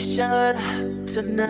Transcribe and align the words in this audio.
Celebration 0.00 1.04
tonight. 1.06 1.49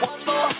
one 0.00 0.24
more. 0.26 0.59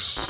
The 0.00 0.29